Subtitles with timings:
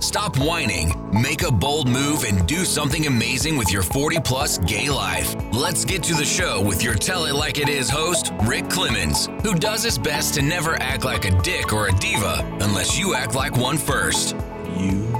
[0.00, 4.88] stop whining, make a bold move, and do something amazing with your 40 plus gay
[4.88, 5.34] life.
[5.52, 9.28] Let's get to the show with your Tell It Like It Is host, Rick Clemens,
[9.42, 13.14] who does his best to never act like a dick or a diva unless you
[13.14, 14.36] act like one first.
[14.76, 15.10] You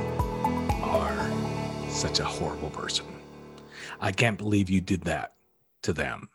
[0.83, 1.31] are
[1.89, 3.07] such a horrible person.
[4.01, 5.35] I can't believe you did that
[5.83, 6.29] to them.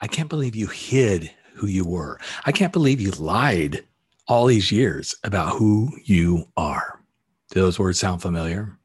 [0.00, 2.20] I can't believe you hid who you were.
[2.46, 3.84] I can't believe you lied
[4.26, 6.97] all these years about who you are.
[7.50, 8.78] Do those words sound familiar?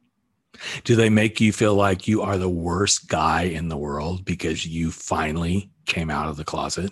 [0.84, 4.66] Do they make you feel like you are the worst guy in the world because
[4.66, 6.92] you finally came out of the closet?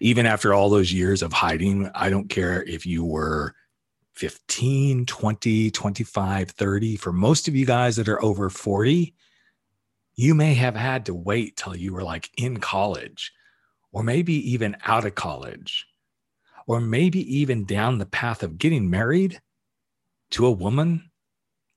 [0.00, 3.54] Even after all those years of hiding, I don't care if you were
[4.14, 6.96] 15, 20, 25, 30.
[6.96, 9.14] For most of you guys that are over 40,
[10.16, 13.32] you may have had to wait till you were like in college
[13.92, 15.86] or maybe even out of college
[16.66, 19.40] or maybe even down the path of getting married
[20.30, 21.10] to a woman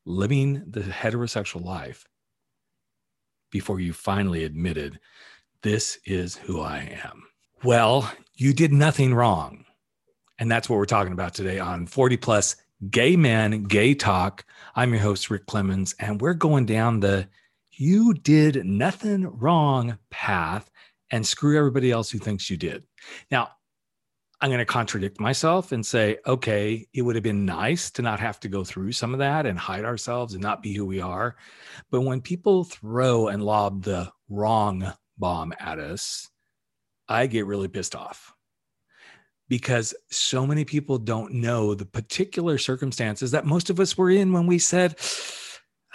[0.06, 2.06] living the heterosexual life
[3.52, 5.00] before you finally admitted,
[5.62, 7.24] This is who I am.
[7.64, 9.66] Well, you did nothing wrong.
[10.40, 12.56] And that's what we're talking about today on 40 Plus
[12.90, 14.46] Gay Men, Gay Talk.
[14.76, 17.28] I'm your host, Rick Clemens, and we're going down the
[17.72, 20.70] you did nothing wrong path
[21.12, 22.84] and screw everybody else who thinks you did.
[23.32, 23.50] Now,
[24.42, 28.22] I'm going to contradict myself and say, okay, it would have been nice to not
[28.22, 31.02] have to go through some of that and hide ourselves and not be who we
[31.02, 31.36] are.
[31.92, 36.30] But when people throw and lob the wrong bomb at us,
[37.10, 38.34] I get really pissed off
[39.50, 44.32] because so many people don't know the particular circumstances that most of us were in
[44.32, 44.96] when we said,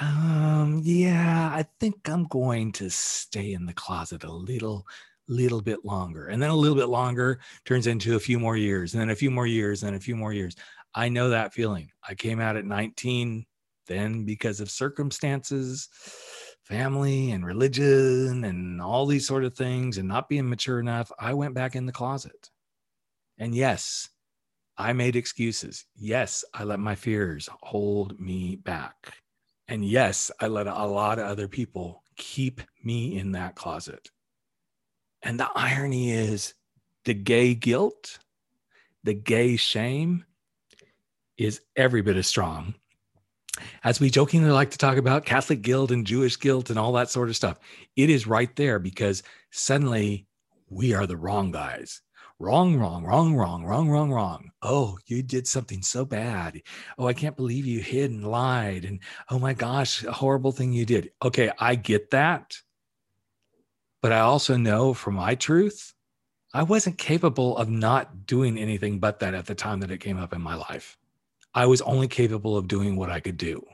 [0.00, 4.87] um, yeah, I think I'm going to stay in the closet a little
[5.29, 8.95] little bit longer and then a little bit longer turns into a few more years
[8.95, 10.55] and then a few more years and a few more years.
[10.95, 11.91] I know that feeling.
[12.09, 13.47] I came out at 19
[13.87, 15.89] then because of circumstances
[16.65, 21.35] family and religion and all these sort of things and not being mature enough i
[21.35, 22.51] went back in the closet.
[23.39, 24.09] And yes
[24.77, 25.85] i made excuses.
[25.95, 29.15] Yes i let my fears hold me back.
[29.69, 34.11] And yes i let a lot of other people keep me in that closet
[35.25, 36.55] and the irony is
[37.05, 38.19] the gay guilt,
[39.03, 40.25] the gay shame
[41.37, 42.75] is every bit as strong.
[43.83, 47.11] As we jokingly like to talk about Catholic guilt and Jewish guilt and all that
[47.11, 47.59] sort of stuff,
[47.97, 50.27] it is right there because suddenly
[50.69, 52.01] we are the wrong guys.
[52.41, 54.51] Wrong, wrong, wrong, wrong, wrong, wrong, wrong.
[54.61, 56.61] Oh, you did something so bad.
[56.99, 58.85] Oh, I can't believe you hid and lied.
[58.85, 58.99] And
[59.31, 61.12] oh my gosh, a horrible thing you did.
[61.25, 62.56] Okay, I get that.
[64.04, 65.94] But I also know from my truth,
[66.53, 70.19] I wasn't capable of not doing anything but that at the time that it came
[70.19, 70.98] up in my life.
[71.54, 73.64] I was only capable of doing what I could do.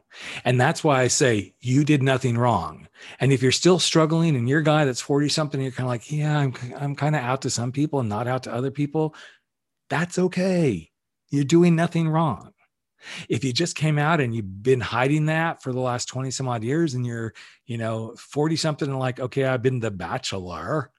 [0.44, 2.86] And that's why I say you did nothing wrong.
[3.19, 5.90] And if you're still struggling and you're a guy that's 40 something, you're kind of
[5.90, 8.70] like, yeah, I'm, I'm kind of out to some people and not out to other
[8.70, 9.16] people.
[9.88, 10.92] That's okay.
[11.30, 12.52] You're doing nothing wrong.
[13.28, 16.49] If you just came out and you've been hiding that for the last 20 some
[16.49, 17.33] odd years and you're,
[17.66, 20.91] you know, 40 something and like, okay, I've been the bachelor,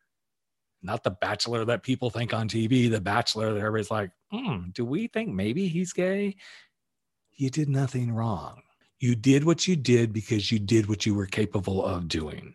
[0.82, 4.86] not the bachelor that people think on TV, the bachelor that everybody's like, hmm, do
[4.86, 6.36] we think maybe he's gay?
[7.34, 8.62] You did nothing wrong.
[9.00, 12.54] You did what you did because you did what you were capable of doing.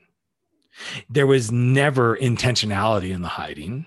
[1.09, 3.87] There was never intentionality in the hiding.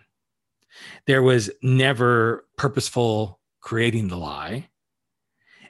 [1.05, 4.69] There was never purposeful creating the lie.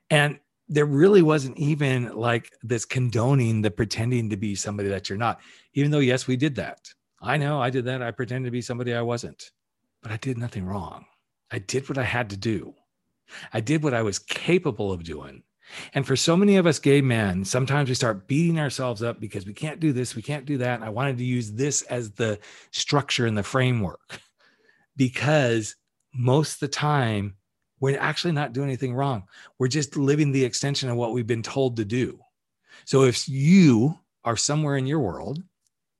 [0.10, 5.18] And there really wasn't even like this condoning the pretending to be somebody that you're
[5.18, 5.40] not,
[5.74, 6.88] even though, yes, we did that.
[7.22, 8.02] I know I did that.
[8.02, 9.52] I pretended to be somebody I wasn't,
[10.02, 11.06] but I did nothing wrong.
[11.52, 12.76] I did what I had to do.
[13.52, 15.44] I did what I was capable of doing.
[15.94, 19.46] And for so many of us gay men, sometimes we start beating ourselves up because
[19.46, 20.76] we can't do this, we can't do that.
[20.76, 22.40] And I wanted to use this as the
[22.72, 24.20] structure and the framework
[24.96, 25.76] because
[26.14, 27.36] most of the time
[27.80, 29.24] we're actually not doing anything wrong.
[29.58, 32.20] We're just living the extension of what we've been told to do.
[32.86, 35.42] So if you are somewhere in your world,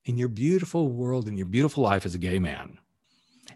[0.06, 2.78] in your beautiful world, in your beautiful life as a gay man,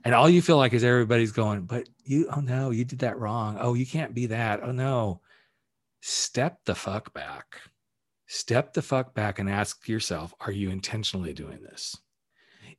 [0.04, 3.20] and all you feel like is everybody's going, but you, oh no, you did that
[3.20, 3.58] wrong.
[3.60, 4.62] Oh, you can't be that.
[4.64, 5.22] Oh no.
[6.02, 7.62] Step the fuck back.
[8.28, 11.96] Step the fuck back and ask yourself, are you intentionally doing this?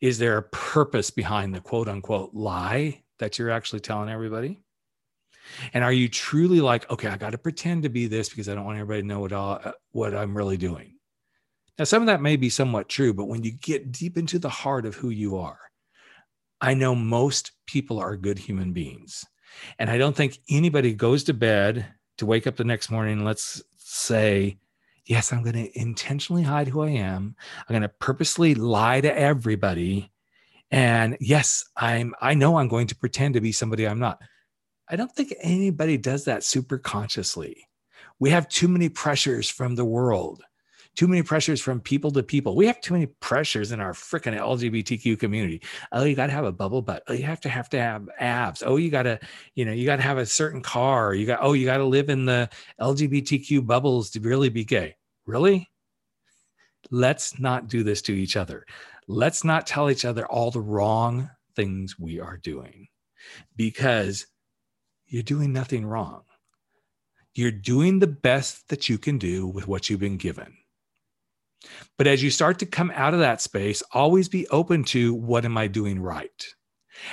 [0.00, 4.63] Is there a purpose behind the quote unquote lie that you're actually telling everybody?
[5.72, 8.54] And are you truly like, okay, I got to pretend to be this because I
[8.54, 10.94] don't want everybody to know what all, uh, what I'm really doing.
[11.78, 14.48] Now, some of that may be somewhat true, but when you get deep into the
[14.48, 15.58] heart of who you are,
[16.60, 19.24] I know most people are good human beings.
[19.78, 21.86] And I don't think anybody goes to bed
[22.18, 24.58] to wake up the next morning, let's say,
[25.04, 27.36] yes, I'm going to intentionally hide who I am.
[27.58, 30.10] I'm going to purposely lie to everybody.
[30.70, 34.20] And yes, I'm I know I'm going to pretend to be somebody I'm not.
[34.88, 37.68] I don't think anybody does that super consciously.
[38.18, 40.42] We have too many pressures from the world
[40.94, 42.54] too many pressures from people to people.
[42.54, 45.62] We have too many pressures in our freaking LGBTQ community.
[45.92, 47.02] Oh, you got to have a bubble butt.
[47.08, 48.62] Oh, you have to have to have abs.
[48.64, 49.18] Oh, you got to,
[49.54, 51.14] you know, you got to have a certain car.
[51.14, 52.48] You got, oh, you got to live in the
[52.80, 54.94] LGBTQ bubbles to really be gay.
[55.26, 55.68] Really?
[56.90, 58.64] Let's not do this to each other.
[59.08, 62.88] Let's not tell each other all the wrong things we are doing
[63.56, 64.26] because
[65.14, 66.22] you're doing nothing wrong.
[67.34, 70.56] You're doing the best that you can do with what you've been given.
[71.96, 75.44] But as you start to come out of that space, always be open to what
[75.44, 76.44] am I doing right?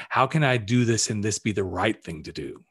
[0.10, 2.64] How can I do this and this be the right thing to do?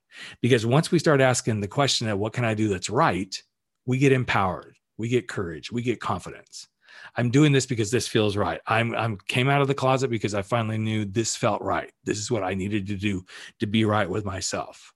[0.43, 3.41] Because once we start asking the question of what can I do that's right,
[3.87, 6.67] we get empowered, we get courage, we get confidence.
[7.15, 8.61] I'm doing this because this feels right.
[8.67, 11.93] I'm I'm came out of the closet because I finally knew this felt right.
[12.03, 13.25] This is what I needed to do
[13.61, 14.93] to be right with myself.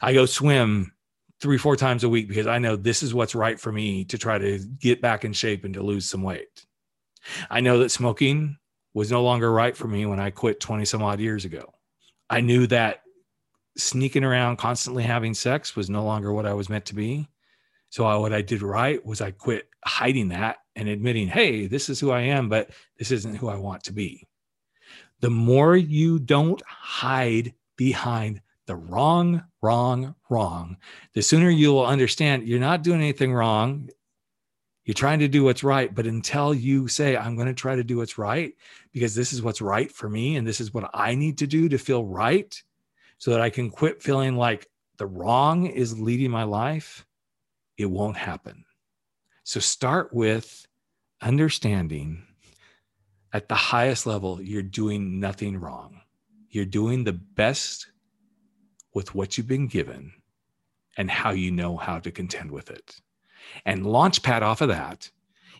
[0.00, 0.92] I go swim
[1.40, 4.18] three, four times a week because I know this is what's right for me to
[4.18, 6.64] try to get back in shape and to lose some weight.
[7.50, 8.56] I know that smoking
[8.94, 11.74] was no longer right for me when I quit 20 some odd years ago.
[12.30, 13.02] I knew that
[13.76, 17.28] sneaking around, constantly having sex was no longer what I was meant to be.
[17.90, 21.88] So I, what I did right was I quit hiding that and admitting, hey, this
[21.88, 24.26] is who I am, but this isn't who I want to be.
[25.20, 30.76] The more you don't hide behind the wrong, wrong, wrong,
[31.14, 33.88] the sooner you will understand you're not doing anything wrong.
[34.84, 35.94] You're trying to do what's right.
[35.94, 38.52] But until you say, I'm going to try to do what's right
[38.92, 41.68] because this is what's right for me and this is what I need to do
[41.68, 42.60] to feel right
[43.18, 44.66] so that I can quit feeling like
[44.96, 47.06] the wrong is leading my life,
[47.78, 48.64] it won't happen.
[49.44, 50.66] So start with
[51.20, 52.24] understanding
[53.32, 56.00] at the highest level, you're doing nothing wrong.
[56.50, 57.91] You're doing the best
[58.94, 60.12] with what you've been given
[60.96, 63.00] and how you know how to contend with it.
[63.64, 65.10] And launch pad off of that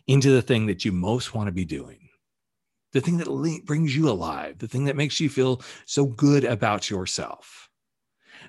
[0.07, 2.09] into the thing that you most want to be doing,
[2.91, 6.89] the thing that brings you alive, the thing that makes you feel so good about
[6.89, 7.69] yourself.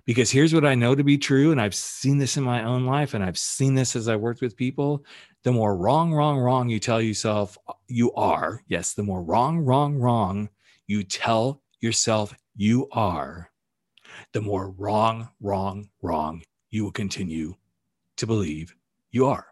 [0.07, 2.85] Because here's what I know to be true, and I've seen this in my own
[2.85, 5.05] life, and I've seen this as I worked with people.
[5.45, 7.57] The more wrong, wrong, wrong you tell yourself
[7.87, 10.49] you are, yes, the more wrong, wrong, wrong
[10.87, 13.51] you tell yourself you are,
[14.33, 17.55] the more wrong, wrong, wrong you will continue
[18.17, 18.75] to believe
[19.11, 19.47] you are.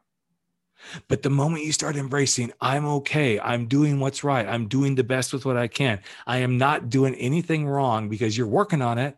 [1.06, 5.04] But the moment you start embracing, I'm okay, I'm doing what's right, I'm doing the
[5.04, 8.98] best with what I can, I am not doing anything wrong because you're working on
[8.98, 9.16] it,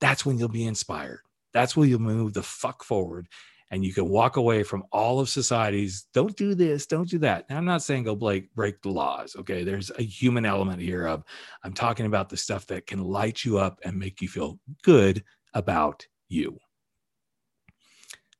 [0.00, 1.20] that's when you'll be inspired.
[1.54, 3.28] That's when you'll move the fuck forward
[3.70, 7.48] and you can walk away from all of society's don't do this don't do that.
[7.50, 9.64] Now, i'm not saying go break, break the laws okay?
[9.64, 11.24] There's a human element here of
[11.62, 15.24] i'm talking about the stuff that can light you up and make you feel good
[15.54, 16.58] about you.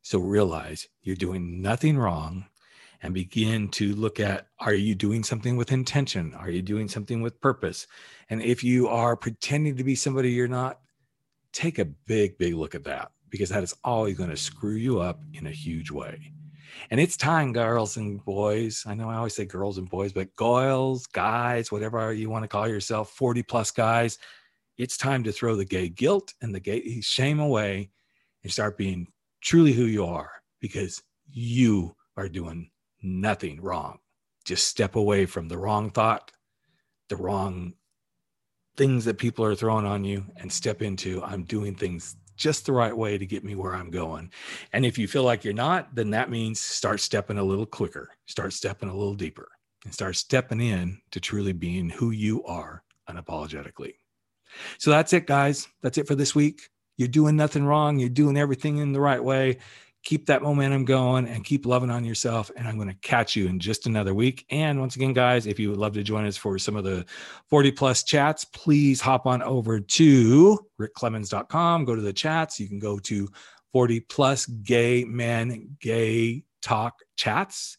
[0.02, 2.46] So realize you're doing nothing wrong
[3.03, 6.34] and begin to look at are you doing something with intention?
[6.34, 7.86] Are you doing something with purpose?
[8.31, 10.81] And if you are pretending to be somebody you're not
[11.53, 15.01] take a big big look at that because that is always going to screw you
[15.01, 16.33] up in a huge way.
[16.91, 18.85] And it's time, girls and boys.
[18.87, 22.49] I know I always say girls and boys, but girls, guys, whatever you want to
[22.49, 24.19] call yourself, 40 plus guys,
[24.79, 27.91] it's time to throw the gay guilt and the gay shame away
[28.43, 29.06] and start being
[29.41, 30.31] truly who you are
[30.61, 32.71] because you are doing
[33.03, 33.99] nothing wrong.
[34.45, 36.31] Just step away from the wrong thought,
[37.09, 37.75] the wrong
[38.77, 42.72] things that people are throwing on you, and step into I'm doing things just the
[42.72, 44.31] right way to get me where I'm going.
[44.72, 48.10] And if you feel like you're not, then that means start stepping a little quicker,
[48.26, 49.48] start stepping a little deeper,
[49.84, 53.94] and start stepping in to truly being who you are unapologetically.
[54.78, 55.69] So that's it, guys.
[55.82, 56.69] That's it for this week.
[56.96, 57.98] You're doing nothing wrong.
[57.98, 59.58] You're doing everything in the right way
[60.06, 62.48] keep that momentum going and keep loving on yourself.
[62.56, 64.46] And I'm going to catch you in just another week.
[64.51, 67.05] And once again, guys, if you would love to join us for some of the
[67.51, 72.60] 40 plus chats, please hop on over to rickclemens.com, go to the chats.
[72.60, 73.29] You can go to
[73.72, 77.77] 40 plus gay men, gay talk chats.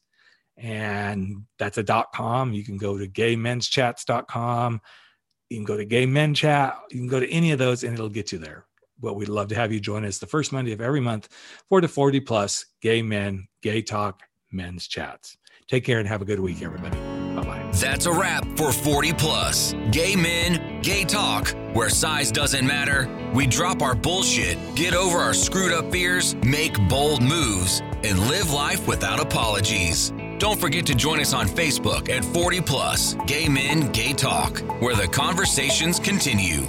[0.58, 2.52] And that's a dot com.
[2.52, 4.82] You can go to gaymenschats.com.
[5.50, 6.78] You can go to gay men chat.
[6.92, 8.66] You can go to any of those and it'll get you there
[9.00, 11.30] but we'd love to have you join us the first Monday of every month
[11.70, 15.38] for the 40 plus gay men, gay talk, men's chats.
[15.68, 16.98] Take care and have a good week, everybody.
[17.36, 17.72] Bye bye.
[17.74, 23.08] That's a wrap for 40 plus gay men, gay talk, where size doesn't matter.
[23.34, 28.52] We drop our bullshit, get over our screwed up fears, make bold moves, and live
[28.52, 30.14] life without apologies.
[30.40, 34.96] Don't forget to join us on Facebook at 40 Plus Gay Men Gay Talk, where
[34.96, 36.62] the conversations continue.